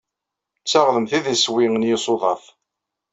D 0.63 0.65
taɣdemt 0.69 1.11
i 1.17 1.19
d 1.25 1.27
iswi 1.33 1.65
n 1.67 1.87
yisuḍaf. 1.87 2.43